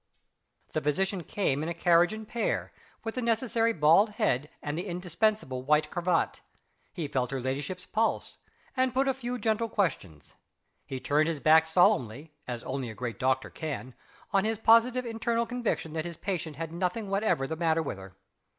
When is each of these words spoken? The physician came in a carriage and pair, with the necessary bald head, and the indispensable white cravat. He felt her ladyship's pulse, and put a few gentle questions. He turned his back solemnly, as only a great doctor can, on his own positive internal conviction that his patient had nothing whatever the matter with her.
The 0.73 0.81
physician 0.81 1.21
came 1.23 1.61
in 1.61 1.69
a 1.69 1.75
carriage 1.75 2.11
and 2.11 2.27
pair, 2.27 2.73
with 3.03 3.13
the 3.13 3.21
necessary 3.21 3.71
bald 3.71 4.09
head, 4.13 4.49
and 4.63 4.75
the 4.75 4.87
indispensable 4.87 5.61
white 5.61 5.91
cravat. 5.91 6.41
He 6.91 7.07
felt 7.07 7.29
her 7.29 7.39
ladyship's 7.39 7.85
pulse, 7.85 8.39
and 8.75 8.95
put 8.95 9.07
a 9.07 9.13
few 9.13 9.37
gentle 9.37 9.69
questions. 9.69 10.33
He 10.87 10.99
turned 10.99 11.29
his 11.29 11.39
back 11.39 11.67
solemnly, 11.67 12.33
as 12.47 12.63
only 12.63 12.89
a 12.89 12.95
great 12.95 13.19
doctor 13.19 13.51
can, 13.51 13.93
on 14.33 14.43
his 14.43 14.57
own 14.57 14.63
positive 14.63 15.05
internal 15.05 15.45
conviction 15.45 15.93
that 15.93 16.05
his 16.05 16.17
patient 16.17 16.55
had 16.55 16.71
nothing 16.71 17.07
whatever 17.07 17.45
the 17.45 17.55
matter 17.55 17.83
with 17.83 17.99
her. 17.99 18.15